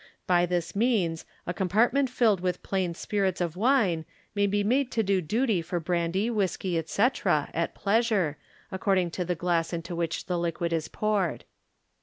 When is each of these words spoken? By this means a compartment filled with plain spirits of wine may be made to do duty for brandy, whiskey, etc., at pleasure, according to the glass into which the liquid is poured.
By 0.25 0.47
this 0.47 0.75
means 0.75 1.25
a 1.45 1.53
compartment 1.53 2.09
filled 2.09 2.41
with 2.41 2.63
plain 2.63 2.95
spirits 2.95 3.39
of 3.39 3.55
wine 3.55 4.03
may 4.33 4.47
be 4.47 4.63
made 4.63 4.91
to 4.93 5.03
do 5.03 5.21
duty 5.21 5.61
for 5.61 5.79
brandy, 5.79 6.27
whiskey, 6.31 6.75
etc., 6.79 7.51
at 7.53 7.75
pleasure, 7.75 8.39
according 8.71 9.11
to 9.11 9.25
the 9.25 9.35
glass 9.35 9.71
into 9.73 9.95
which 9.95 10.25
the 10.25 10.39
liquid 10.39 10.73
is 10.73 10.87
poured. 10.87 11.45